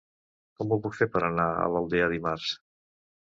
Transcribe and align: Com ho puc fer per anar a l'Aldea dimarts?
Com 0.61 0.71
ho 0.71 0.77
puc 0.85 0.95
fer 0.99 1.07
per 1.17 1.21
anar 1.27 1.45
a 1.57 1.67
l'Aldea 1.75 2.09
dimarts? 2.17 2.49